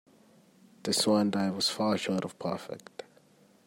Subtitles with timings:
[0.81, 3.03] The swan dive was far short of perfect.